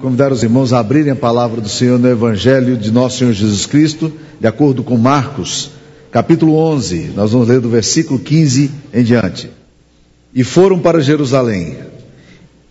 [0.00, 3.66] Convidar os irmãos a abrirem a palavra do Senhor no Evangelho de nosso Senhor Jesus
[3.66, 5.72] Cristo, de acordo com Marcos,
[6.12, 7.10] capítulo 11.
[7.16, 9.50] Nós vamos ler do versículo 15 em diante.
[10.32, 11.78] E foram para Jerusalém.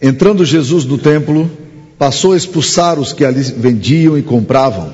[0.02, 1.52] Entrando Jesus no templo,
[2.00, 4.93] passou a expulsar os que ali vendiam e compravam.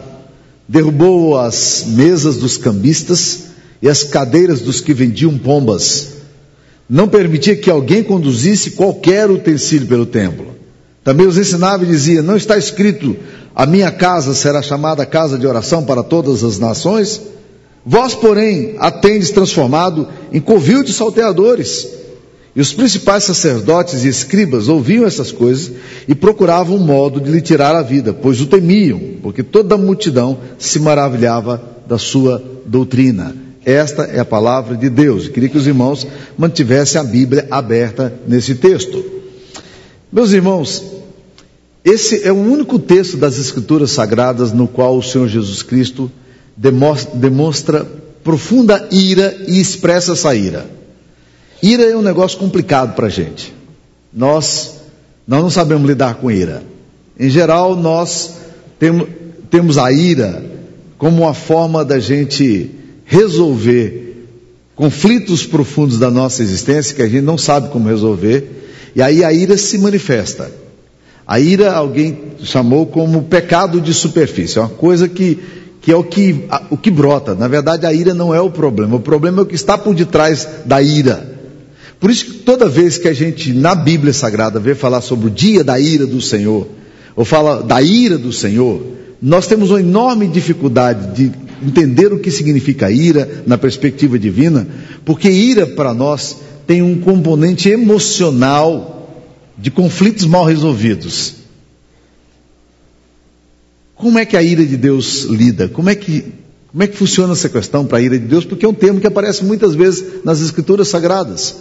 [0.68, 3.50] Derrubou as mesas dos cambistas
[3.80, 6.14] e as cadeiras dos que vendiam pombas.
[6.90, 10.61] Não permitia que alguém conduzisse qualquer utensílio pelo templo.
[11.04, 13.16] Também os ensinava e dizia: Não está escrito,
[13.56, 17.22] a minha casa será chamada casa de oração para todas as nações?
[17.86, 21.88] Vós, porém, a tendes transformado em covil de salteadores.
[22.56, 25.72] E os principais sacerdotes e escribas ouviam essas coisas
[26.06, 29.78] e procuravam um modo de lhe tirar a vida, pois o temiam, porque toda a
[29.78, 33.34] multidão se maravilhava da sua doutrina.
[33.64, 35.26] Esta é a palavra de Deus.
[35.26, 36.06] Eu queria que os irmãos
[36.38, 39.04] mantivessem a Bíblia aberta nesse texto.
[40.12, 40.84] Meus irmãos,
[41.84, 46.12] esse é o único texto das Escrituras Sagradas no qual o Senhor Jesus Cristo
[46.56, 47.88] demonstra, demonstra
[48.24, 50.70] profunda ira e expressa essa ira.
[51.62, 53.54] Ira é um negócio complicado para a gente.
[54.14, 54.76] Nós,
[55.28, 56.64] nós não sabemos lidar com ira.
[57.20, 58.36] Em geral, nós
[58.78, 59.08] temos,
[59.50, 60.44] temos a ira
[60.98, 62.70] como uma forma da gente
[63.06, 64.28] resolver
[64.76, 68.50] conflitos profundos da nossa existência que a gente não sabe como resolver
[68.96, 70.61] e aí a ira se manifesta.
[71.32, 75.40] A ira alguém chamou como pecado de superfície, é uma coisa que,
[75.80, 77.34] que é o que, o que brota.
[77.34, 79.96] Na verdade, a ira não é o problema, o problema é o que está por
[79.96, 81.40] detrás da ira.
[82.02, 85.30] Por isso que toda vez que a gente na Bíblia Sagrada vê falar sobre o
[85.30, 86.68] dia da ira do Senhor,
[87.16, 88.82] ou fala da ira do Senhor,
[89.22, 91.32] nós temos uma enorme dificuldade de
[91.66, 94.68] entender o que significa ira na perspectiva divina,
[95.06, 96.36] porque ira para nós
[96.68, 99.01] tem um componente emocional
[99.62, 101.36] de conflitos mal resolvidos.
[103.96, 105.70] Como é que a ira de Deus lida?
[105.70, 106.26] Como é que,
[106.72, 108.44] como é que funciona essa questão para a ira de Deus?
[108.44, 111.58] Porque é um termo que aparece muitas vezes nas Escrituras Sagradas.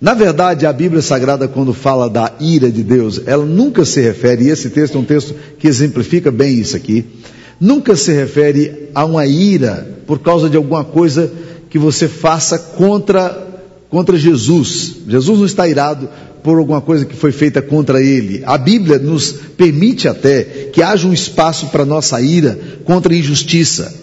[0.00, 4.44] Na verdade, a Bíblia Sagrada, quando fala da ira de Deus, ela nunca se refere,
[4.44, 7.04] e esse texto é um texto que exemplifica bem isso aqui,
[7.60, 11.32] nunca se refere a uma ira por causa de alguma coisa
[11.68, 13.50] que você faça contra
[13.92, 14.96] contra Jesus.
[15.06, 16.08] Jesus não está irado
[16.42, 18.42] por alguma coisa que foi feita contra ele.
[18.44, 20.42] A Bíblia nos permite até
[20.72, 23.94] que haja um espaço para nossa ira contra a injustiça,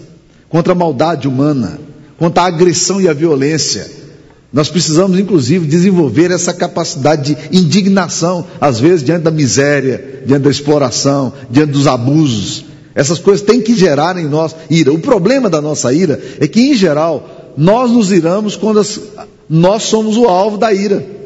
[0.48, 1.78] contra a maldade humana,
[2.18, 4.00] contra a agressão e a violência.
[4.52, 10.50] Nós precisamos, inclusive, desenvolver essa capacidade de indignação, às vezes, diante da miséria, diante da
[10.50, 12.64] exploração, diante dos abusos.
[12.94, 14.92] Essas coisas têm que gerar em nós ira.
[14.92, 18.84] O problema da nossa ira é que, em geral, nós nos iramos quando
[19.48, 21.19] nós somos o alvo da ira.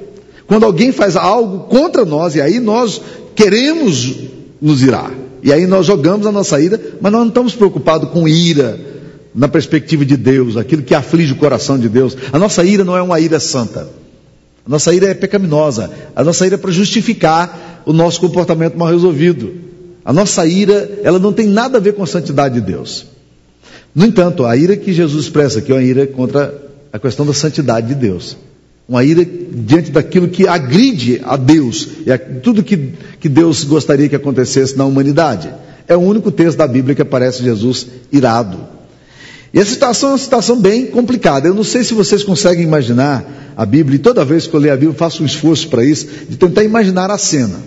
[0.46, 3.00] Quando alguém faz algo contra nós, e aí nós
[3.34, 4.14] queremos
[4.60, 5.12] nos irar,
[5.42, 8.78] e aí nós jogamos a nossa ira, mas nós não estamos preocupados com ira
[9.34, 12.16] na perspectiva de Deus, aquilo que aflige o coração de Deus.
[12.32, 13.88] A nossa ira não é uma ira santa.
[14.64, 15.90] A nossa ira é pecaminosa.
[16.14, 19.52] A nossa ira é para justificar o nosso comportamento mal resolvido.
[20.04, 23.06] A nossa ira, ela não tem nada a ver com a santidade de Deus.
[23.94, 26.54] No entanto, a ira que Jesus expressa aqui é uma ira contra
[26.92, 28.36] a questão da santidade de Deus.
[28.88, 34.08] Uma ira diante daquilo que agride a Deus e a tudo que, que Deus gostaria
[34.08, 35.50] que acontecesse na humanidade.
[35.88, 38.58] É o único texto da Bíblia que aparece Jesus irado.
[39.54, 41.46] E a situação é uma situação bem complicada.
[41.46, 44.74] Eu não sei se vocês conseguem imaginar a Bíblia, e toda vez que eu leio
[44.74, 47.60] a Bíblia, faço um esforço para isso, de tentar imaginar a cena.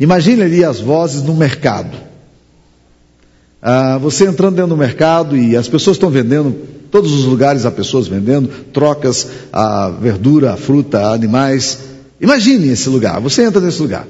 [0.00, 1.96] Imagine ali as vozes no mercado.
[3.68, 6.54] Ah, você entrando dentro do mercado e as pessoas estão vendendo
[6.90, 11.78] Todos os lugares há pessoas vendendo, trocas, a verdura, a fruta, a animais.
[12.20, 14.06] Imagine esse lugar, você entra nesse lugar.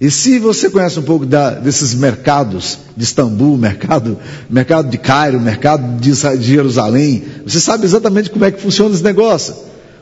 [0.00, 4.18] E se você conhece um pouco da, desses mercados de Istambul, mercado,
[4.50, 9.04] mercado de Cairo, mercado de, de Jerusalém, você sabe exatamente como é que funciona esse
[9.04, 9.54] negócio.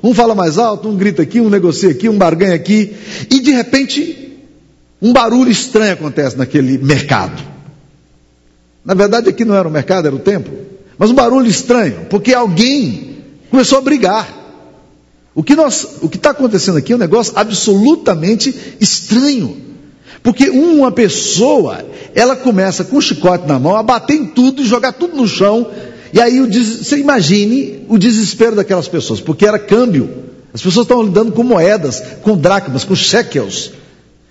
[0.03, 2.95] Um fala mais alto, um grita aqui, um negocia aqui, um barganha aqui,
[3.31, 4.39] e de repente
[5.01, 7.54] um barulho estranho acontece naquele mercado.
[8.85, 10.53] Na verdade, aqui não era o mercado, era o templo.
[10.99, 13.17] Mas um barulho estranho, porque alguém
[13.51, 14.29] começou a brigar.
[15.35, 15.55] O que
[16.15, 19.57] está acontecendo aqui é um negócio absolutamente estranho.
[20.23, 21.85] Porque uma pessoa,
[22.15, 25.27] ela começa com o chicote na mão a bater em tudo e jogar tudo no
[25.27, 25.67] chão.
[26.13, 30.25] E aí você imagine o desespero daquelas pessoas, porque era câmbio.
[30.53, 33.73] As pessoas estão lidando com moedas, com dracmas, com shekels.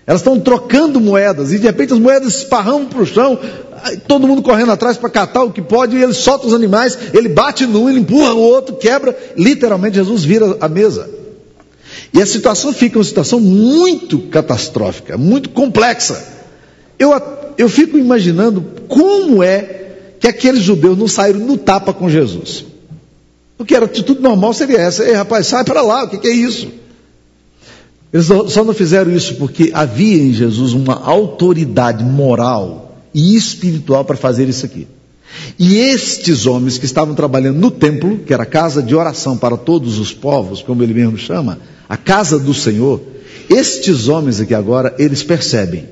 [0.05, 3.39] Elas estão trocando moedas e de repente as moedas esparramam para o chão,
[4.07, 7.29] todo mundo correndo atrás para catar o que pode, e ele solta os animais, ele
[7.29, 9.17] bate num, ele empurra o outro, quebra.
[9.37, 11.09] Literalmente Jesus vira a mesa.
[12.13, 16.21] E a situação fica uma situação muito catastrófica, muito complexa.
[16.99, 17.11] Eu,
[17.57, 19.81] eu fico imaginando como é
[20.19, 22.65] que aqueles judeus não saíram no tapa com Jesus.
[23.57, 25.03] Porque era atitude normal seria essa.
[25.03, 26.82] Ei, rapaz, sai para lá, o que, que é isso?
[28.13, 34.15] Eles só não fizeram isso porque havia em Jesus uma autoridade moral e espiritual para
[34.15, 34.87] fazer isso aqui.
[35.57, 39.57] E estes homens que estavam trabalhando no templo, que era a casa de oração para
[39.57, 41.57] todos os povos, como ele mesmo chama,
[41.89, 43.01] a casa do Senhor,
[43.49, 45.85] estes homens aqui agora, eles percebem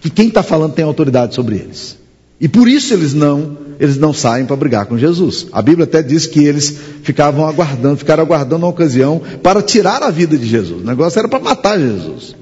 [0.00, 1.96] que quem está falando tem autoridade sobre eles.
[2.40, 5.46] E por isso eles não, eles não saem para brigar com Jesus.
[5.52, 10.10] A Bíblia até diz que eles ficavam aguardando, ficaram aguardando a ocasião para tirar a
[10.10, 10.82] vida de Jesus.
[10.82, 12.36] O negócio era para matar Jesus.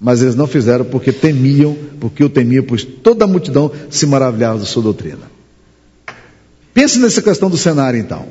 [0.00, 4.58] Mas eles não fizeram porque temiam, porque o temiam, pois toda a multidão se maravilhava
[4.58, 5.32] da sua doutrina.
[6.74, 8.26] Pense nessa questão do cenário então.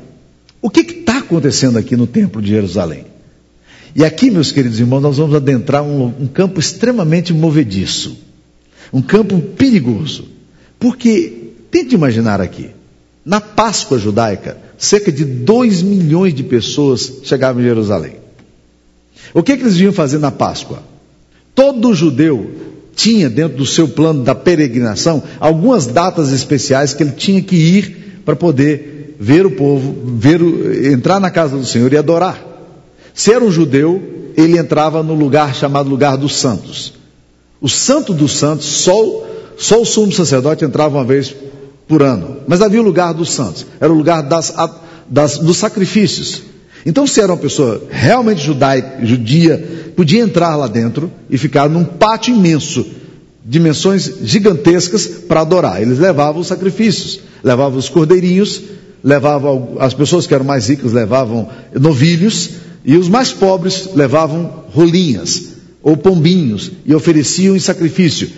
[0.62, 3.06] O que está acontecendo aqui no templo de Jerusalém?
[3.96, 8.16] E aqui, meus queridos irmãos, nós vamos adentrar um, um campo extremamente movediço,
[8.92, 10.33] um campo perigoso.
[10.84, 11.32] Porque,
[11.70, 12.68] tente imaginar aqui,
[13.24, 18.16] na Páscoa judaica, cerca de 2 milhões de pessoas chegavam em Jerusalém.
[19.32, 20.82] O que, que eles vinham fazer na Páscoa?
[21.54, 22.50] Todo judeu
[22.94, 28.20] tinha dentro do seu plano da peregrinação algumas datas especiais que ele tinha que ir
[28.22, 32.38] para poder ver o povo, ver o, entrar na casa do Senhor e adorar.
[33.14, 34.02] Se era um judeu,
[34.36, 36.92] ele entrava no lugar chamado lugar dos santos.
[37.58, 41.34] O santo dos santos, só só o sumo sacerdote entrava uma vez
[41.86, 42.38] por ano.
[42.46, 44.54] Mas havia o lugar dos santos, era o lugar das,
[45.08, 46.42] das, dos sacrifícios.
[46.86, 51.84] Então, se era uma pessoa realmente judaica, judia, podia entrar lá dentro e ficar num
[51.84, 52.84] pátio imenso,
[53.44, 55.80] dimensões gigantescas para adorar.
[55.80, 58.60] Eles levavam os sacrifícios, levavam os cordeirinhos,
[59.02, 61.48] levavam as pessoas que eram mais ricas levavam
[61.78, 62.50] novilhos
[62.84, 68.30] e os mais pobres levavam rolinhas ou pombinhos e ofereciam em sacrifício.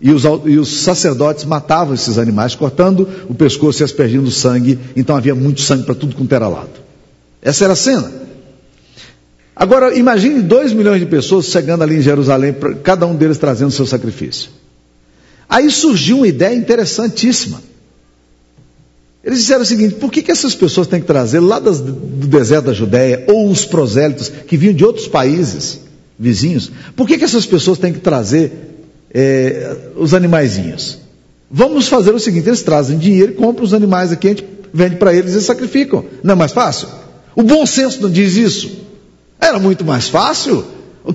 [0.00, 4.78] E os, e os, sacerdotes matavam esses animais, cortando o pescoço e aspergindo sangue.
[4.96, 6.70] Então havia muito sangue para tudo quanto era lado.
[7.40, 8.12] Essa era a cena.
[9.56, 13.86] Agora, imagine dois milhões de pessoas chegando ali em Jerusalém, cada um deles trazendo seu
[13.86, 14.50] sacrifício.
[15.48, 17.62] Aí surgiu uma ideia interessantíssima.
[19.22, 22.26] Eles disseram o seguinte: por que, que essas pessoas têm que trazer lá das, do
[22.26, 25.80] deserto da Judéia, ou os prosélitos que vinham de outros países
[26.18, 28.73] vizinhos, por que, que essas pessoas têm que trazer
[29.14, 30.98] é, os animaizinhos.
[31.50, 35.14] Vamos fazer o seguinte: eles trazem dinheiro compram os animais aqui, a gente vende para
[35.14, 36.04] eles e sacrificam.
[36.22, 36.88] Não é mais fácil?
[37.36, 38.70] O bom senso não diz isso.
[39.40, 40.64] Era muito mais fácil.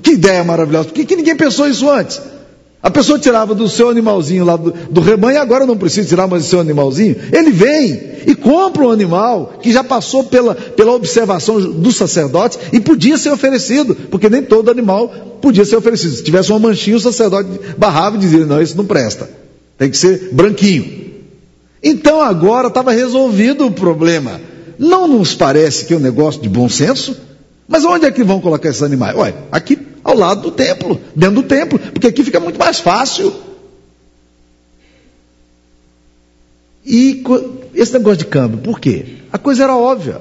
[0.02, 0.88] Que ideia maravilhosa.
[0.88, 2.20] Por que, que ninguém pensou isso antes?
[2.82, 6.44] A pessoa tirava do seu animalzinho lá do, do rebanho, agora não precisa tirar mais
[6.44, 7.14] do seu animalzinho.
[7.30, 12.80] Ele vem e compra um animal que já passou pela, pela observação dos sacerdotes e
[12.80, 15.08] podia ser oferecido, porque nem todo animal
[15.42, 16.16] podia ser oferecido.
[16.16, 19.28] Se tivesse uma manchinha, o sacerdote barrava e dizia: não, isso não presta,
[19.76, 21.10] tem que ser branquinho.
[21.82, 24.40] Então agora estava resolvido o problema.
[24.78, 27.14] Não nos parece que é um negócio de bom senso?
[27.68, 29.14] Mas onde é que vão colocar esses animais?
[29.16, 29.76] Olha, aqui
[30.10, 33.32] ao lado do templo, dentro do templo, porque aqui fica muito mais fácil.
[36.84, 37.22] E
[37.74, 39.04] esse negócio de câmbio, por quê?
[39.32, 40.20] A coisa era óbvia.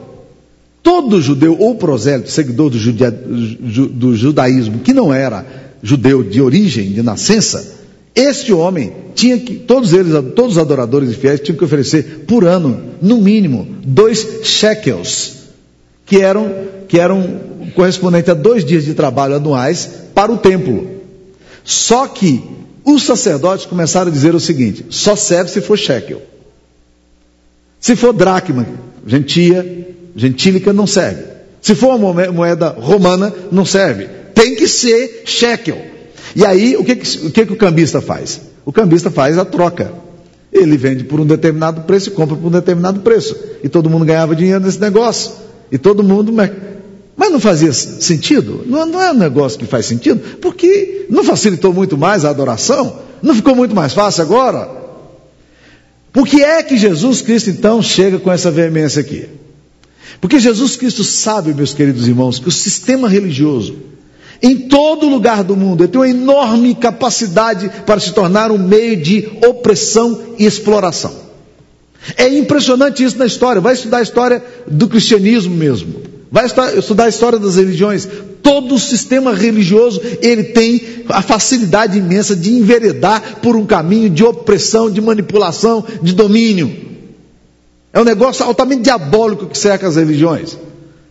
[0.83, 5.45] Todo judeu ou prosélito, seguidor do, judia, do judaísmo, que não era
[5.81, 7.79] judeu de origem, de nascença,
[8.15, 12.45] este homem tinha que, todos eles, todos os adoradores e fiéis tinham que oferecer por
[12.45, 15.37] ano, no mínimo, dois shekels,
[16.05, 16.51] que eram,
[16.87, 20.99] que eram correspondente a dois dias de trabalho anuais para o templo.
[21.63, 22.43] Só que
[22.85, 26.21] os sacerdotes começaram a dizer o seguinte: só serve se for shekel.
[27.79, 28.65] Se for dracma,
[29.05, 31.23] gentia, gentílica, não serve.
[31.61, 34.07] Se for uma moeda romana, não serve.
[34.33, 35.77] Tem que ser shekel.
[36.35, 38.41] E aí, o que, o que, que o cambista faz?
[38.65, 39.91] O cambista faz a troca.
[40.51, 43.35] Ele vende por um determinado preço e compra por um determinado preço.
[43.63, 45.31] E todo mundo ganhava dinheiro nesse negócio.
[45.71, 46.31] E todo mundo
[47.19, 48.63] mas não fazia sentido?
[48.65, 50.37] Não, não é um negócio que faz sentido?
[50.37, 52.97] Porque não facilitou muito mais a adoração?
[53.21, 54.69] Não ficou muito mais fácil agora?
[56.13, 59.25] Por que é que Jesus Cristo então chega com essa veemência aqui?
[60.21, 63.75] Porque Jesus Cristo sabe, meus queridos irmãos, que o sistema religioso,
[64.41, 69.29] em todo lugar do mundo, tem uma enorme capacidade para se tornar um meio de
[69.45, 71.13] opressão e exploração.
[72.15, 73.59] É impressionante isso na história.
[73.59, 76.18] Vai estudar a história do cristianismo mesmo.
[76.31, 78.07] Vai estudar a história das religiões.
[78.43, 84.91] Todo sistema religioso, ele tem a facilidade imensa de enveredar por um caminho de opressão,
[84.91, 86.71] de manipulação, de domínio.
[87.91, 90.55] É um negócio altamente diabólico que cerca as religiões.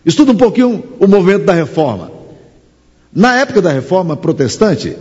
[0.05, 2.11] Estuda um pouquinho o movimento da reforma.
[3.13, 4.95] Na época da reforma protestante,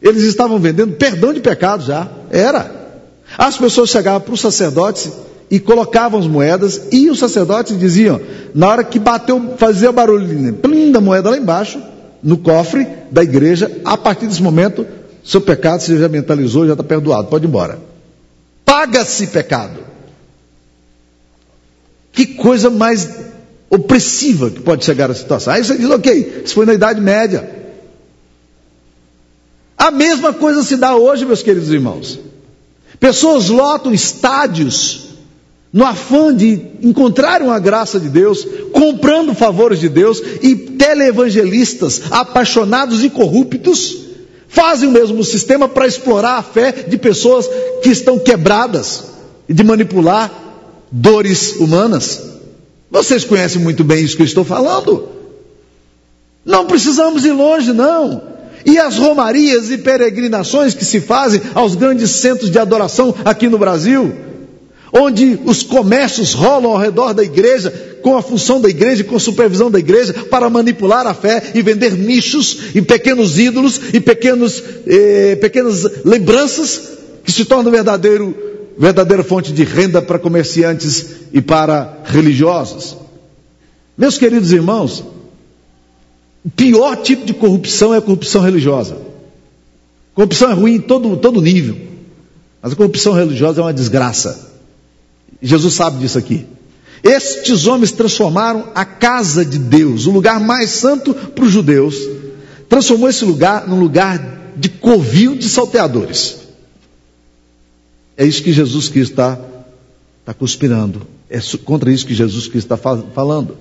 [0.00, 2.08] eles estavam vendendo perdão de pecado já.
[2.30, 2.78] Era.
[3.36, 5.10] As pessoas chegavam para os sacerdotes
[5.50, 8.20] e colocavam as moedas e os sacerdotes diziam,
[8.54, 11.82] na hora que bateu, fazia barulho, plim da moeda lá embaixo,
[12.22, 14.86] no cofre da igreja, a partir desse momento,
[15.24, 17.78] seu pecado você já mentalizou, já está perdoado, pode ir embora.
[18.64, 19.80] Paga-se pecado.
[22.12, 23.08] Que coisa mais
[23.68, 25.52] opressiva que pode chegar a situação.
[25.52, 27.58] Aí você diz, ok, isso foi na Idade Média.
[29.76, 32.20] A mesma coisa se dá hoje, meus queridos irmãos.
[33.00, 35.09] Pessoas lotam estádios
[35.72, 43.04] no afã de encontrarem a graça de Deus, comprando favores de Deus, e televangelistas apaixonados
[43.04, 44.10] e corruptos
[44.48, 47.48] fazem o mesmo sistema para explorar a fé de pessoas
[47.82, 49.04] que estão quebradas
[49.48, 50.30] e de manipular
[50.90, 52.20] dores humanas.
[52.90, 55.08] Vocês conhecem muito bem isso que eu estou falando.
[56.44, 58.22] Não precisamos ir longe, não.
[58.66, 63.56] E as romarias e peregrinações que se fazem aos grandes centros de adoração aqui no
[63.56, 64.12] Brasil,
[64.92, 67.70] onde os comércios rolam ao redor da igreja,
[68.02, 71.52] com a função da igreja e com a supervisão da igreja, para manipular a fé
[71.54, 76.80] e vender nichos e pequenos ídolos e pequenos, eh, pequenas lembranças
[77.24, 78.34] que se tornam verdadeiro,
[78.76, 82.96] verdadeira fonte de renda para comerciantes e para religiosos.
[83.96, 85.04] Meus queridos irmãos,
[86.44, 88.96] o pior tipo de corrupção é a corrupção religiosa.
[90.14, 91.76] Corrupção é ruim em todo, todo nível,
[92.60, 94.49] mas a corrupção religiosa é uma desgraça.
[95.42, 96.46] Jesus sabe disso aqui.
[97.02, 101.96] Estes homens transformaram a casa de Deus, o lugar mais santo para os judeus,
[102.68, 106.36] transformou esse lugar num lugar de covil de salteadores.
[108.16, 109.38] É isso que Jesus Cristo está
[110.26, 111.06] tá conspirando.
[111.30, 113.56] É contra isso que Jesus Cristo está falando.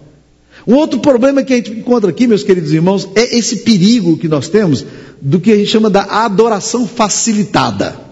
[0.67, 4.27] Um outro problema que a gente encontra aqui, meus queridos irmãos, é esse perigo que
[4.27, 4.83] nós temos
[5.21, 8.08] do que a gente chama da adoração facilitada.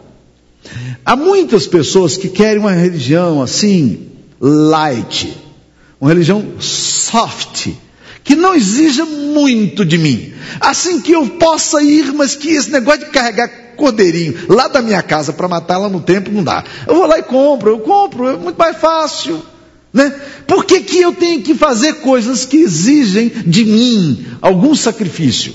[1.05, 4.07] Há muitas pessoas que querem uma religião assim,
[4.39, 5.37] light,
[5.99, 7.69] uma religião soft,
[8.23, 10.33] que não exija muito de mim.
[10.59, 13.47] Assim que eu possa ir, mas que esse negócio de carregar
[13.77, 16.63] cordeirinho lá da minha casa para matar lá no templo não dá.
[16.85, 19.41] Eu vou lá e compro, eu compro, é muito mais fácil.
[19.93, 20.13] Né?
[20.45, 25.53] Por que, que eu tenho que fazer coisas que exigem de mim algum sacrifício?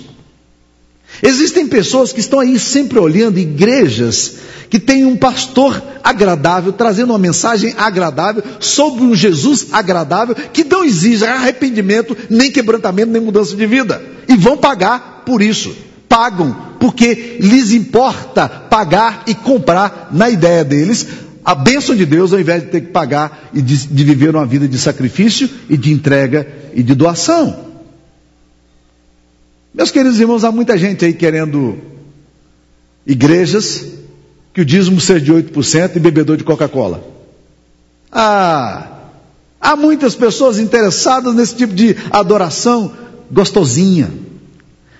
[1.20, 4.36] Existem pessoas que estão aí sempre olhando igrejas
[4.72, 10.82] que têm um pastor agradável, trazendo uma mensagem agradável sobre um Jesus agradável, que não
[10.82, 14.02] exige arrependimento, nem quebrantamento, nem mudança de vida.
[14.26, 15.76] E vão pagar por isso.
[16.08, 21.06] Pagam, porque lhes importa pagar e comprar, na ideia deles,
[21.44, 24.46] a bênção de Deus, ao invés de ter que pagar e de, de viver uma
[24.46, 27.71] vida de sacrifício e de entrega e de doação.
[29.74, 31.78] Meus queridos irmãos, há muita gente aí querendo
[33.06, 33.86] igrejas
[34.52, 37.02] que o dízimo seja de 8% e bebedor de Coca-Cola.
[38.10, 38.86] Ah,
[39.58, 42.92] há muitas pessoas interessadas nesse tipo de adoração
[43.30, 44.10] gostosinha.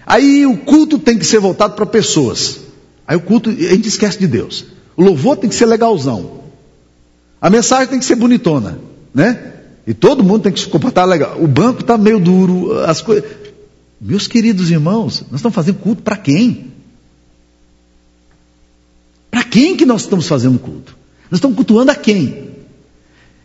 [0.07, 2.61] Aí o culto tem que ser voltado para pessoas.
[3.07, 4.65] Aí o culto, a gente esquece de Deus.
[4.97, 6.41] O louvor tem que ser legalzão.
[7.39, 8.79] A mensagem tem que ser bonitona,
[9.15, 9.53] né?
[9.87, 11.37] E todo mundo tem que se comportar legal.
[11.39, 13.42] O banco está meio duro, as coisas.
[14.05, 16.73] Meus queridos irmãos, nós estamos fazendo culto para quem?
[19.31, 20.97] Para quem que nós estamos fazendo culto?
[21.31, 22.51] Nós estamos cultuando a quem?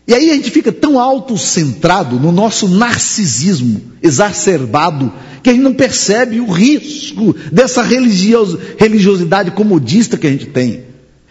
[0.07, 5.75] E aí a gente fica tão autocentrado no nosso narcisismo exacerbado que a gente não
[5.75, 10.85] percebe o risco dessa religiosidade comodista que a gente tem.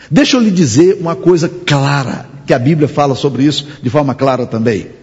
[0.09, 4.14] Deixa eu lhe dizer uma coisa clara, que a Bíblia fala sobre isso de forma
[4.14, 4.95] clara também.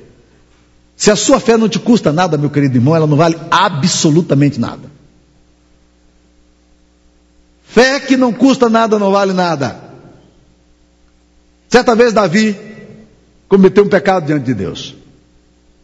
[0.95, 4.59] Se a sua fé não te custa nada, meu querido irmão, ela não vale absolutamente
[4.59, 4.91] nada.
[7.65, 9.81] Fé que não custa nada não vale nada.
[11.67, 12.55] Certa vez Davi
[13.49, 14.95] cometeu um pecado diante de Deus.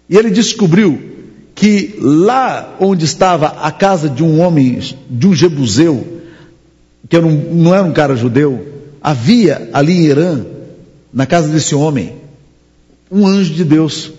[0.07, 1.17] E ele descobriu
[1.55, 6.21] que lá onde estava a casa de um homem, de um jebuseu,
[7.09, 10.45] que um, não era um cara judeu, havia ali em Irã,
[11.11, 12.15] na casa desse homem,
[13.11, 14.11] um anjo de Deus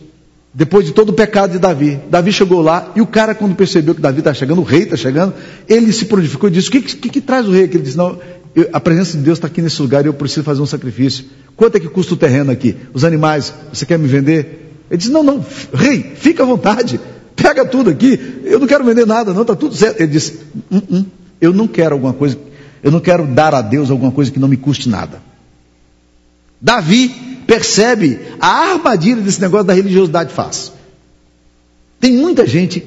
[0.53, 2.01] depois de todo o pecado de Davi.
[2.11, 4.97] Davi chegou lá e o cara, quando percebeu que Davi está chegando, o rei está
[4.97, 5.35] chegando,
[5.69, 7.65] ele se prontificou e disse: O que, que, que traz o rei?
[7.65, 8.19] Ele disse: Não,
[8.55, 11.25] eu, a presença de Deus está aqui nesse lugar e eu preciso fazer um sacrifício.
[11.57, 12.77] Quanto é que custa o terreno aqui?
[12.93, 14.75] Os animais, você quer me vender?
[14.91, 17.01] Ele disse: Não, não, rei, fica à vontade,
[17.37, 20.01] pega tudo aqui, eu não quero vender nada, não, está tudo certo.
[20.01, 20.41] Ele disse:
[20.71, 21.05] hum, hum,
[21.41, 22.37] Eu não quero alguma coisa,
[22.83, 25.23] eu não quero dar a Deus alguma coisa que não me custe nada.
[26.61, 30.73] Davi percebe a armadilha desse negócio da religiosidade fácil.
[31.99, 32.87] Tem muita gente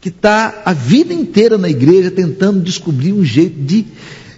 [0.00, 3.84] que está a vida inteira na igreja tentando descobrir um jeito de,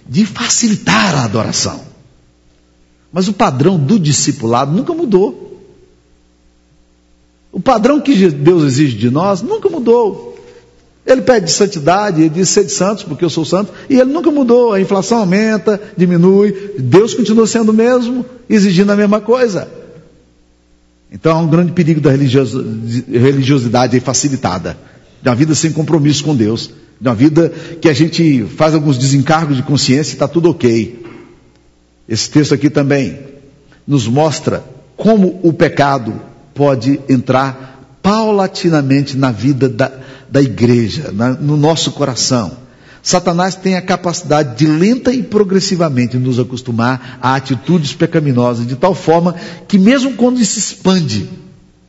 [0.05, 1.85] de facilitar a adoração.
[3.13, 5.61] Mas o padrão do discipulado nunca mudou.
[7.49, 10.34] O padrão que Deus exige de nós nunca mudou.
[11.05, 14.73] Ele pede santidade, ele diz ser santos, porque eu sou santo, e ele nunca mudou.
[14.73, 19.67] A inflação aumenta, diminui, Deus continua sendo o mesmo, exigindo a mesma coisa.
[21.11, 24.75] Então há um grande perigo da religiosidade facilitada,
[25.21, 28.97] de uma vida sem compromisso com Deus, de uma vida que a gente faz alguns
[28.97, 31.05] desencargos de consciência e está tudo ok.
[32.09, 33.19] Esse texto aqui também
[33.87, 34.63] nos mostra
[34.97, 36.19] como o pecado
[36.53, 37.74] pode entrar
[38.05, 39.91] paulatinamente na vida da,
[40.29, 42.51] da igreja, na, no nosso coração.
[43.01, 48.93] Satanás tem a capacidade de lenta e progressivamente nos acostumar a atitudes pecaminosas, de tal
[48.93, 49.33] forma
[49.67, 51.27] que mesmo quando se expande,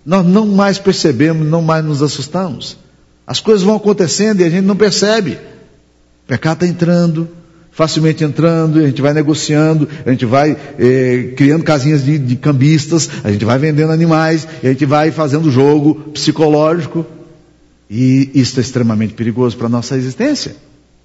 [0.07, 2.79] nós não mais percebemos, não mais nos assustamos.
[3.27, 5.33] As coisas vão acontecendo e a gente não percebe.
[5.33, 7.29] O pecado está entrando,
[7.77, 13.07] facilmente entrando, a gente vai negociando, a gente vai eh, criando casinhas de, de, cambistas,
[13.23, 17.05] a gente vai vendendo animais, a gente vai fazendo jogo psicológico.
[17.91, 20.57] E isso é extremamente perigoso para a nossa existência.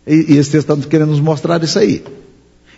[0.08, 2.06] E, e esse texto está querendo nos mostrar isso aí.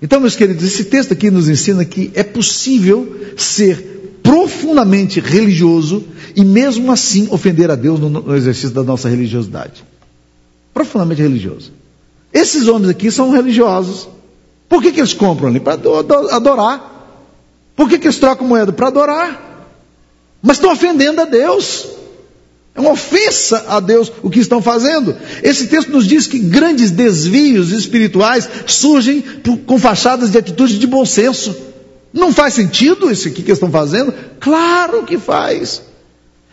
[0.01, 6.03] Então, meus queridos, esse texto aqui nos ensina que é possível ser profundamente religioso
[6.35, 9.83] e mesmo assim ofender a Deus no, no exercício da nossa religiosidade.
[10.73, 11.82] Profundamente religioso.
[12.33, 14.07] Esses homens aqui são religiosos.
[14.67, 15.59] Por que, que eles compram ali?
[15.59, 15.73] Para
[16.31, 16.91] adorar.
[17.75, 18.73] Por que, que eles trocam moeda?
[18.73, 19.67] Para adorar.
[20.41, 21.85] Mas estão ofendendo a Deus.
[22.75, 25.15] É uma ofensa a Deus o que estão fazendo.
[25.43, 29.23] Esse texto nos diz que grandes desvios espirituais surgem
[29.67, 31.55] com fachadas de atitude de bom senso.
[32.11, 34.13] Não faz sentido isso aqui que estão fazendo?
[34.39, 35.83] Claro que faz.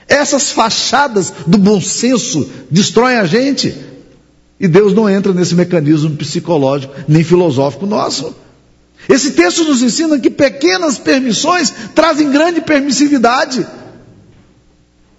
[0.06, 3.74] Essas fachadas do bom senso destroem a gente.
[4.60, 8.34] E Deus não entra nesse mecanismo psicológico nem filosófico nosso.
[9.08, 13.66] Esse texto nos ensina que pequenas permissões trazem grande permissividade.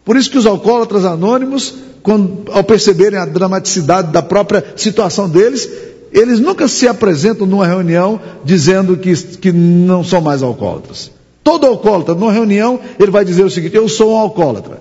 [0.06, 1.74] Por isso que os alcoólatras anônimos,
[2.04, 5.68] quando, ao perceberem a dramaticidade da própria situação deles,
[6.14, 11.10] eles nunca se apresentam numa reunião dizendo que, que não são mais alcoólatras.
[11.44, 14.80] Todo alcoólatra, numa reunião, ele vai dizer o seguinte: Eu sou um alcoólatra.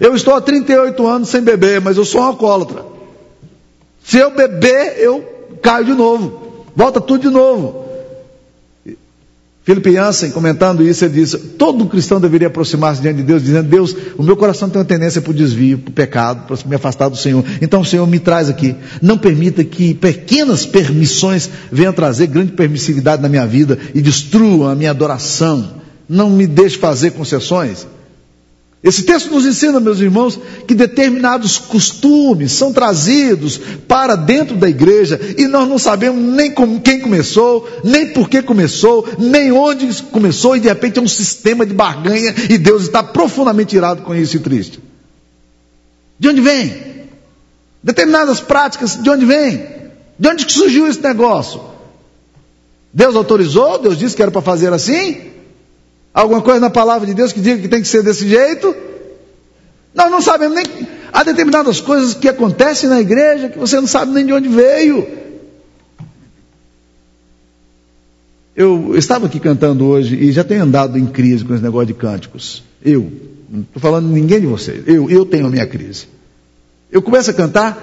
[0.00, 2.97] Eu estou há 38 anos sem beber, mas eu sou um alcoólatra.
[4.08, 5.22] Se eu beber, eu
[5.60, 6.64] caio de novo.
[6.74, 7.84] Volta tudo de novo.
[9.62, 13.94] Filipe Jansen, comentando isso, ele diz: todo cristão deveria aproximar-se diante de Deus, dizendo: Deus,
[14.16, 17.10] o meu coração tem uma tendência para o desvio, para o pecado, para me afastar
[17.10, 17.44] do Senhor.
[17.60, 18.74] Então, Senhor, me traz aqui.
[19.02, 24.74] Não permita que pequenas permissões venham trazer grande permissividade na minha vida e destruam a
[24.74, 25.82] minha adoração.
[26.08, 27.86] Não me deixe fazer concessões.
[28.82, 35.18] Esse texto nos ensina, meus irmãos, que determinados costumes são trazidos para dentro da igreja
[35.36, 40.56] e nós não sabemos nem como, quem começou, nem por que começou, nem onde começou
[40.56, 44.36] e de repente é um sistema de barganha e Deus está profundamente irado com isso
[44.36, 44.78] e triste.
[46.16, 47.08] De onde vem?
[47.82, 49.66] Determinadas práticas, de onde vem?
[50.16, 51.60] De onde surgiu esse negócio?
[52.92, 53.78] Deus autorizou?
[53.78, 55.37] Deus disse que era para fazer assim?
[56.18, 58.74] Alguma coisa na palavra de Deus que diga que tem que ser desse jeito?
[59.94, 60.64] Nós não sabemos nem.
[61.12, 65.06] Há determinadas coisas que acontecem na igreja que você não sabe nem de onde veio.
[68.56, 71.94] Eu estava aqui cantando hoje e já tenho andado em crise com esse negócio de
[71.94, 72.64] cânticos.
[72.84, 73.12] Eu,
[73.48, 74.82] não estou falando ninguém de vocês.
[74.88, 76.08] Eu, eu tenho a minha crise.
[76.90, 77.80] Eu começo a cantar,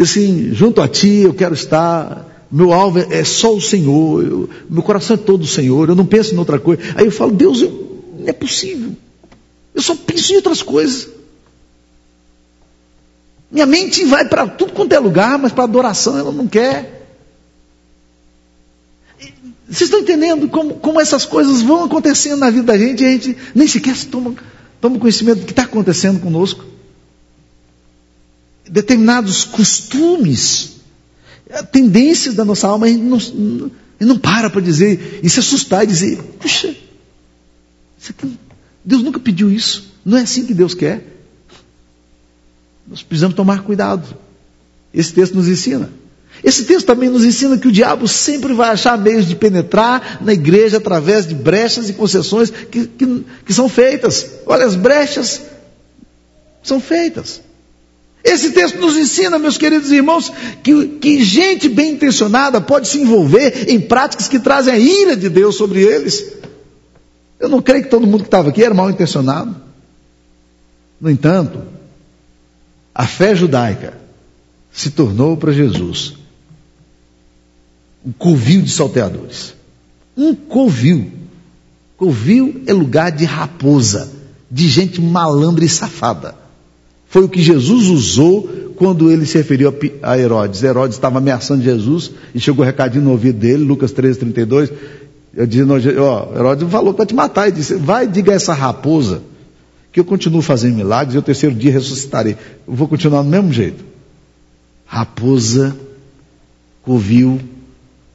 [0.00, 4.82] assim, junto a ti eu quero estar, meu alvo é só o Senhor, eu, meu
[4.82, 6.82] coração é todo o Senhor, eu não penso em outra coisa.
[6.94, 8.96] Aí eu falo, Deus, eu, não é possível.
[9.74, 11.08] Eu só penso em outras coisas.
[13.50, 16.96] Minha mente vai para tudo quanto é lugar, mas para adoração ela não quer.
[19.68, 23.10] Vocês estão entendendo como, como essas coisas vão acontecendo na vida da gente e a
[23.10, 24.34] gente nem sequer toma,
[24.80, 26.64] toma conhecimento do que está acontecendo conosco?
[28.68, 30.75] Determinados costumes
[31.62, 35.86] tendências da nossa alma, a gente não, não para para dizer, e se assustar e
[35.86, 36.74] dizer, puxa,
[38.08, 38.38] aqui,
[38.84, 41.14] Deus nunca pediu isso, não é assim que Deus quer.
[42.86, 44.16] Nós precisamos tomar cuidado.
[44.94, 45.90] Esse texto nos ensina.
[46.44, 50.32] Esse texto também nos ensina que o diabo sempre vai achar meios de penetrar na
[50.32, 54.26] igreja através de brechas e concessões que, que, que são feitas.
[54.46, 55.42] Olha, as brechas
[56.62, 57.40] são feitas.
[58.26, 63.70] Esse texto nos ensina, meus queridos irmãos, que, que gente bem intencionada pode se envolver
[63.70, 66.32] em práticas que trazem a ira de Deus sobre eles.
[67.38, 69.54] Eu não creio que todo mundo que estava aqui era mal intencionado.
[71.00, 71.62] No entanto,
[72.92, 73.92] A fé judaica
[74.72, 76.14] se tornou para Jesus
[78.04, 79.54] um covil de salteadores.
[80.16, 81.12] Um covil.
[81.96, 84.10] Covil é lugar de raposa,
[84.50, 86.45] de gente malandra e safada.
[87.08, 90.62] Foi o que Jesus usou quando ele se referiu a Herodes.
[90.62, 94.72] Herodes estava ameaçando Jesus e chegou o um recadinho no ouvido dele, Lucas 13, 32.
[95.34, 95.64] Eu disse,
[95.98, 97.48] ó, Herodes falou para te matar.
[97.48, 99.22] Ele disse, vai, diga a essa raposa
[99.92, 102.36] que eu continuo fazendo milagres e o terceiro dia ressuscitarei.
[102.66, 103.82] Eu vou continuar do mesmo jeito.
[104.84, 105.76] Raposa,
[106.82, 107.40] covil,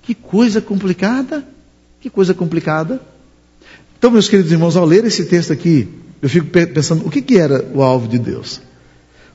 [0.04, 1.43] que coisa complicada,
[1.99, 3.01] que coisa complicada.
[3.97, 5.88] Então, meus queridos irmãos, ao ler esse texto aqui,
[6.21, 8.62] eu fico pensando, o que, que era o alvo de Deus?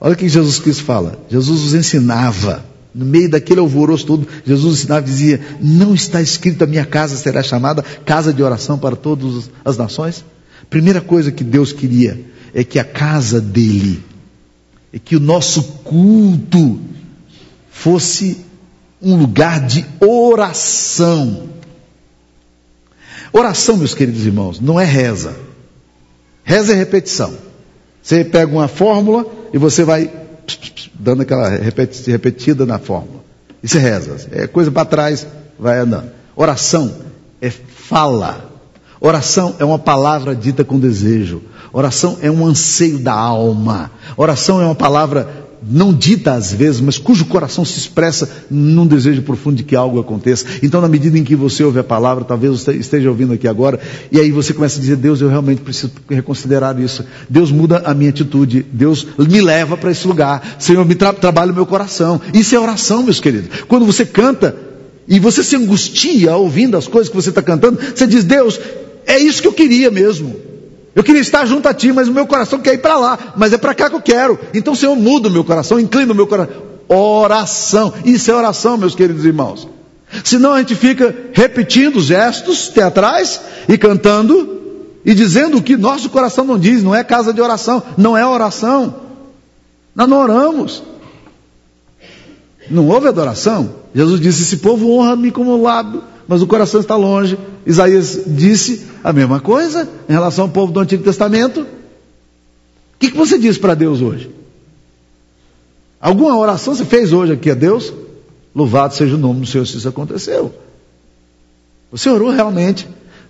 [0.00, 1.18] Olha o que Jesus Cristo fala.
[1.28, 2.64] Jesus os ensinava.
[2.94, 7.16] No meio daquele alvoroço todo, Jesus ensinava e dizia: Não está escrito a minha casa
[7.16, 10.24] será chamada casa de oração para todas as nações?
[10.70, 12.18] Primeira coisa que Deus queria
[12.54, 14.02] é que a casa dele,
[14.92, 16.80] é que o nosso culto
[17.70, 18.38] fosse
[19.00, 21.50] um lugar de oração.
[23.30, 25.36] Oração, meus queridos irmãos, não é reza.
[26.42, 27.34] Reza é repetição.
[28.02, 30.10] Você pega uma fórmula e você vai
[30.94, 33.24] dando aquela repetida na fórmula.
[33.62, 34.28] Isso é reza.
[34.32, 35.26] É coisa para trás,
[35.58, 36.10] vai andando.
[36.34, 36.92] Oração
[37.40, 38.50] é fala.
[39.00, 41.42] Oração é uma palavra dita com desejo.
[41.72, 43.90] Oração é um anseio da alma.
[44.16, 49.22] Oração é uma palavra não dita às vezes, mas cujo coração se expressa num desejo
[49.22, 50.46] profundo de que algo aconteça.
[50.62, 53.80] Então, na medida em que você ouve a palavra, talvez você esteja ouvindo aqui agora,
[54.10, 57.04] e aí você começa a dizer: Deus, eu realmente preciso reconsiderar isso.
[57.28, 58.64] Deus muda a minha atitude.
[58.72, 60.56] Deus me leva para esse lugar.
[60.58, 62.20] Senhor, me tra trabalha o meu coração.
[62.32, 63.62] Isso é oração, meus queridos.
[63.68, 64.56] Quando você canta
[65.08, 68.60] e você se angustia ouvindo as coisas que você está cantando, você diz: Deus,
[69.06, 70.55] é isso que eu queria mesmo.
[70.96, 73.52] Eu queria estar junto a ti, mas o meu coração quer ir para lá, mas
[73.52, 74.38] é para cá que eu quero.
[74.54, 76.56] Então, Senhor, muda o meu coração, inclina o meu coração.
[76.88, 79.68] Oração, isso é oração, meus queridos irmãos.
[80.24, 84.56] Senão a gente fica repetindo gestos teatrais e cantando
[85.04, 88.26] e dizendo o que nosso coração não diz, não é casa de oração, não é
[88.26, 88.94] oração.
[89.94, 90.82] Nós não oramos.
[92.70, 93.68] Não houve adoração.
[93.96, 97.38] Jesus disse: Esse povo honra-me como lábio, mas o coração está longe.
[97.64, 101.62] Isaías disse a mesma coisa em relação ao povo do Antigo Testamento.
[101.62, 104.30] O que, que você diz para Deus hoje?
[105.98, 107.90] Alguma oração você fez hoje aqui a Deus?
[108.54, 110.54] Louvado seja o nome do Senhor se isso aconteceu.
[111.90, 112.86] Você orou realmente.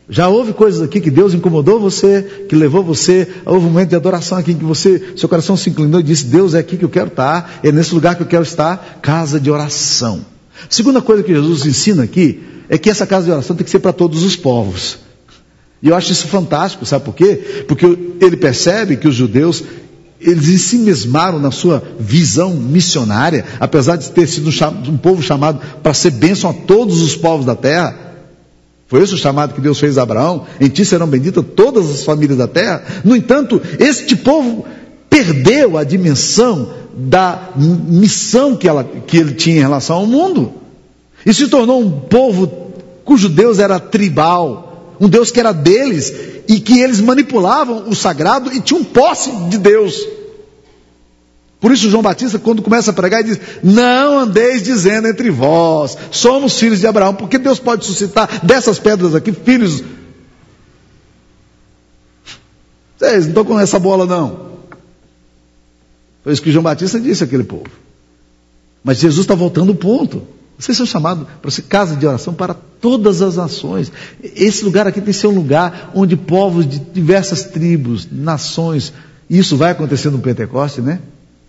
[0.09, 3.97] Já houve coisas aqui que Deus incomodou você, que levou você, houve um momento de
[3.97, 6.85] adoração aqui em que você, seu coração se inclinou e disse: Deus é aqui que
[6.85, 10.35] eu quero estar, é nesse lugar que eu quero estar, casa de oração.
[10.69, 13.79] Segunda coisa que Jesus ensina aqui é que essa casa de oração tem que ser
[13.79, 14.99] para todos os povos.
[15.83, 17.65] E eu acho isso fantástico, sabe por quê?
[17.69, 17.87] Porque
[18.21, 19.63] ele percebe que os judeus,
[20.21, 24.51] eles se mesmaram na sua visão missionária, apesar de ter sido
[24.91, 28.07] um povo chamado para ser bênção a todos os povos da terra.
[28.89, 32.05] Foi esse o chamado que Deus fez a Abraão: em ti serão benditas todas as
[32.05, 32.83] famílias da terra.
[33.05, 34.65] No entanto, este povo
[35.17, 40.53] perdeu a dimensão da missão que, ela, que ele tinha em relação ao mundo.
[41.25, 46.13] E se tornou um povo cujo Deus era tribal, um Deus que era deles
[46.47, 50.07] e que eles manipulavam o sagrado e tinham posse de Deus.
[51.61, 56.59] Por isso João Batista, quando começa a pregar, diz: Não andeis dizendo entre vós, somos
[56.59, 59.83] filhos de Abraão, porque Deus pode suscitar dessas pedras aqui filhos.
[62.99, 64.56] Vocês não estão com essa bola, não.
[66.27, 67.71] Foi isso que João Batista disse àquele povo.
[68.83, 70.25] Mas Jesus está voltando o ponto.
[70.59, 73.93] Vocês são chamados para ser casa de oração para todas as nações.
[74.21, 78.93] Esse lugar aqui tem que ser um lugar onde povos de diversas tribos, nações,
[79.31, 80.99] isso vai acontecer no Pentecoste, né?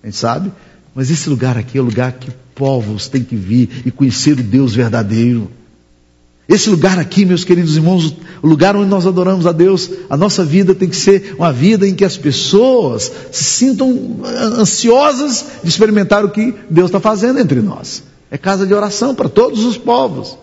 [0.04, 0.52] A gente sabe.
[0.94, 4.44] Mas esse lugar aqui é o lugar que povos têm que vir e conhecer o
[4.44, 5.50] Deus verdadeiro.
[6.48, 10.46] Esse lugar aqui, meus queridos irmãos, o lugar onde nós adoramos a Deus, a nossa
[10.46, 14.22] vida tem que ser uma vida em que as pessoas se sintam
[14.58, 18.02] ansiosas de experimentar o que Deus está fazendo entre nós.
[18.32, 20.38] É casa de oração para todos os povos.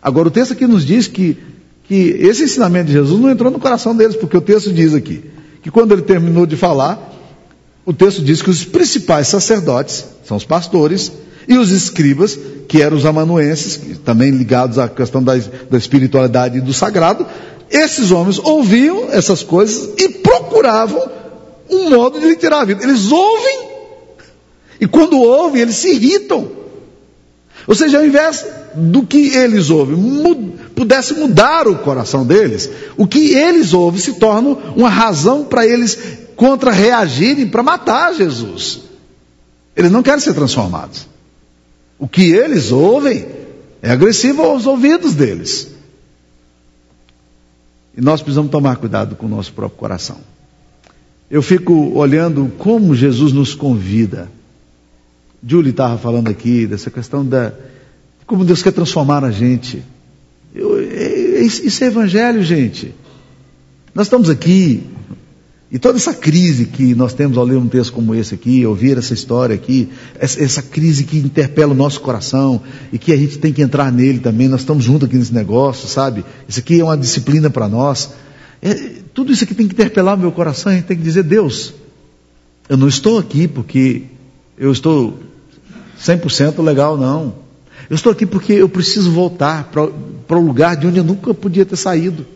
[0.00, 1.36] Agora, o texto aqui nos diz que,
[1.84, 5.24] que esse ensinamento de Jesus não entrou no coração deles, porque o texto diz aqui
[5.60, 7.12] que quando ele terminou de falar,
[7.84, 11.10] o texto diz que os principais sacerdotes, são os pastores,
[11.46, 15.34] e os escribas, que eram os amanuenses, também ligados à questão da,
[15.70, 17.26] da espiritualidade e do sagrado,
[17.70, 21.02] esses homens ouviam essas coisas e procuravam
[21.70, 22.82] um modo de lhe tirar a vida.
[22.84, 23.60] Eles ouvem,
[24.80, 26.48] e quando ouvem, eles se irritam.
[27.66, 33.06] Ou seja, ao invés do que eles ouvem mud, pudesse mudar o coração deles, o
[33.06, 35.98] que eles ouvem se torna uma razão para eles
[36.36, 38.80] contra-reagirem para matar Jesus.
[39.76, 41.11] Eles não querem ser transformados.
[42.02, 43.28] O que eles ouvem
[43.80, 45.70] é agressivo aos ouvidos deles.
[47.96, 50.18] E nós precisamos tomar cuidado com o nosso próprio coração.
[51.30, 54.28] Eu fico olhando como Jesus nos convida.
[55.46, 57.52] Julie estava falando aqui dessa questão da
[58.26, 59.80] como Deus quer transformar a gente.
[60.52, 62.92] Eu, é, é, isso é evangelho, gente.
[63.94, 64.82] Nós estamos aqui
[65.72, 68.98] e toda essa crise que nós temos ao ler um texto como esse aqui, ouvir
[68.98, 72.60] essa história aqui, essa, crise que interpela o nosso coração
[72.92, 75.88] e que a gente tem que entrar nele também, nós estamos juntos aqui nesse negócio,
[75.88, 76.26] sabe?
[76.46, 78.10] Isso aqui é uma disciplina para nós.
[78.60, 78.74] É,
[79.14, 81.72] tudo isso aqui tem que interpelar o meu coração, a gente tem que dizer, Deus,
[82.68, 84.02] eu não estou aqui porque
[84.58, 85.20] eu estou
[85.98, 87.34] 100% legal, não.
[87.88, 91.64] Eu estou aqui porque eu preciso voltar para o lugar de onde eu nunca podia
[91.64, 92.26] ter saído.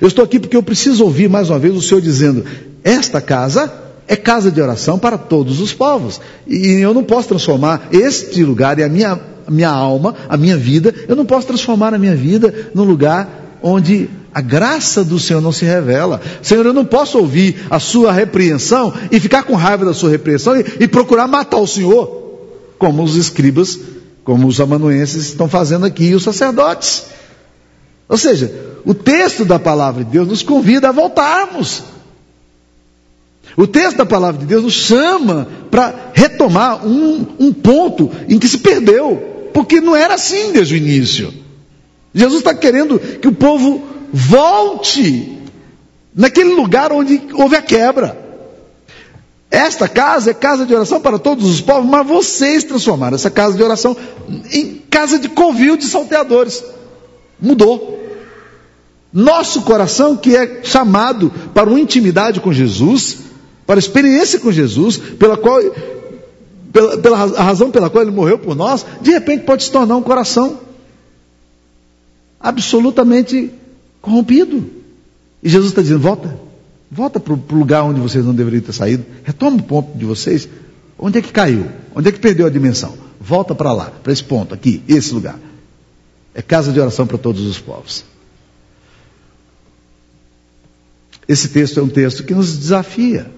[0.00, 2.44] Eu estou aqui porque eu preciso ouvir mais uma vez o Senhor dizendo:
[2.84, 3.72] esta casa
[4.06, 6.20] é casa de oração para todos os povos.
[6.46, 9.18] E eu não posso transformar este lugar e a minha,
[9.48, 14.10] minha alma, a minha vida, eu não posso transformar a minha vida num lugar onde
[14.34, 16.20] a graça do Senhor não se revela.
[16.40, 20.56] Senhor, eu não posso ouvir a sua repreensão e ficar com raiva da sua repreensão
[20.56, 22.38] e, e procurar matar o Senhor,
[22.78, 23.78] como os escribas,
[24.24, 27.04] como os amanuenses estão fazendo aqui e os sacerdotes.
[28.08, 28.52] Ou seja,
[28.84, 31.82] o texto da palavra de Deus nos convida a voltarmos.
[33.56, 38.48] O texto da palavra de Deus nos chama para retomar um, um ponto em que
[38.48, 41.32] se perdeu, porque não era assim desde o início.
[42.14, 45.38] Jesus está querendo que o povo volte
[46.14, 48.22] naquele lugar onde houve a quebra.
[49.50, 53.54] Esta casa é casa de oração para todos os povos, mas vocês transformaram essa casa
[53.54, 53.94] de oração
[54.50, 56.64] em casa de covil de salteadores.
[57.38, 58.00] Mudou.
[59.12, 63.18] Nosso coração, que é chamado para uma intimidade com Jesus,
[63.66, 65.60] para a experiência com Jesus, pela qual,
[66.72, 69.96] pela, pela a razão pela qual ele morreu por nós, de repente pode se tornar
[69.96, 70.60] um coração
[72.40, 73.50] absolutamente
[74.00, 74.64] corrompido.
[75.42, 76.36] E Jesus está dizendo: volta,
[76.90, 80.48] volta para o lugar onde vocês não deveriam ter saído, retoma o ponto de vocês.
[80.98, 81.66] Onde é que caiu?
[81.94, 82.94] Onde é que perdeu a dimensão?
[83.20, 85.38] Volta para lá, para esse ponto, aqui, esse lugar.
[86.34, 88.04] É casa de oração para todos os povos.
[91.26, 93.30] Esse texto é um texto que nos desafia.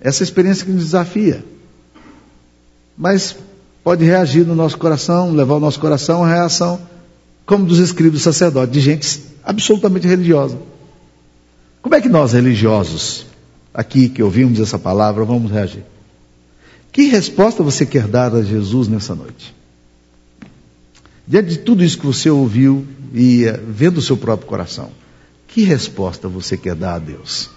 [0.00, 1.44] Essa experiência que nos desafia.
[2.96, 3.36] Mas
[3.82, 6.80] pode reagir no nosso coração, levar o nosso coração a reação,
[7.46, 10.58] como dos escribos sacerdotes, de gente absolutamente religiosa.
[11.80, 13.26] Como é que nós, religiosos,
[13.72, 15.84] aqui que ouvimos essa palavra, vamos reagir?
[16.92, 19.54] Que resposta você quer dar a Jesus nessa noite?
[21.26, 24.90] Diante de tudo isso que você ouviu e eh, vendo o seu próprio coração,
[25.46, 27.50] que resposta você quer dar a Deus?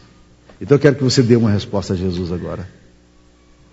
[0.61, 2.69] Então eu quero que você dê uma resposta a Jesus agora.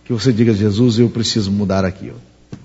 [0.04, 2.10] Que você diga, Jesus, eu preciso mudar aqui.
[2.10, 2.56] Ó.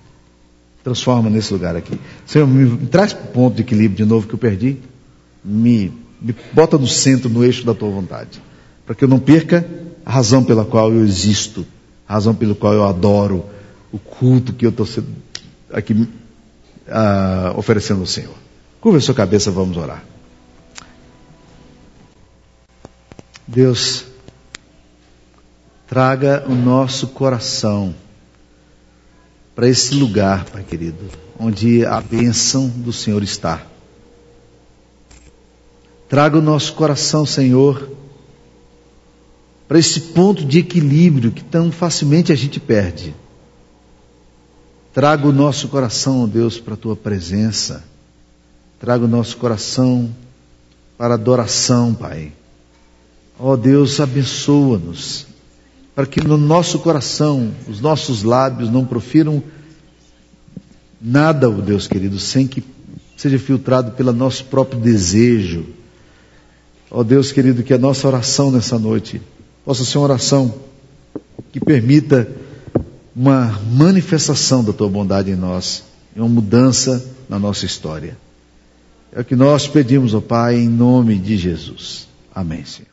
[0.82, 2.00] Transforma nesse lugar aqui.
[2.26, 4.78] Senhor, me traz para o ponto de equilíbrio de novo que eu perdi.
[5.44, 8.42] Me, me bota no centro, no eixo da tua vontade.
[8.86, 9.70] Para que eu não perca
[10.06, 11.66] a razão pela qual eu existo.
[12.08, 13.46] A razão pela qual eu adoro.
[13.92, 14.88] O culto que eu estou
[15.70, 18.36] aqui uh, oferecendo ao Senhor.
[18.80, 20.04] Curva a sua cabeça, vamos orar.
[23.46, 24.13] Deus,
[25.94, 27.94] traga o nosso coração
[29.54, 31.08] para esse lugar, Pai querido,
[31.40, 33.62] onde a bênção do Senhor está.
[36.10, 37.92] Traga o nosso coração, Senhor,
[39.68, 43.14] para esse ponto de equilíbrio que tão facilmente a gente perde.
[44.96, 47.84] Traga o nosso coração, Deus, para a tua presença.
[48.80, 50.10] Traga o nosso coração
[50.98, 52.32] para adoração, Pai
[53.40, 55.33] Ó Deus, abençoa-nos,
[55.96, 59.44] para que no nosso coração, os nossos lábios não profiram
[61.00, 62.64] nada, oh Deus querido, sem que
[63.16, 65.66] seja filtrado pelo nosso próprio desejo.
[66.90, 69.22] Ó oh Deus querido, que a nossa oração nessa noite
[69.64, 70.54] possa ser uma oração
[71.52, 72.28] que permita
[73.16, 75.84] uma manifestação da tua bondade em nós,
[76.16, 78.18] e uma mudança na nossa história.
[79.12, 82.08] É o que nós pedimos, ó Pai, em nome de Jesus.
[82.34, 82.93] Amém, Senhor.